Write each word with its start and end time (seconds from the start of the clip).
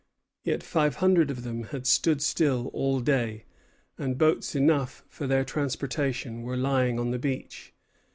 Yet 0.43 0.63
five 0.63 0.95
hundred 0.95 1.29
of 1.29 1.43
them 1.43 1.65
had 1.65 1.85
stood 1.85 2.23
still 2.23 2.69
all 2.69 3.01
day, 3.01 3.45
and 3.99 4.17
boats 4.17 4.55
enough 4.55 5.03
for 5.07 5.27
their 5.27 5.45
transportation 5.45 6.41
were 6.41 6.57
lying 6.57 6.97
on 6.99 7.11
the 7.11 7.19
beach. 7.19 7.71